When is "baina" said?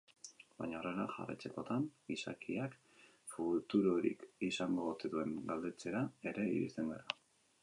0.61-0.77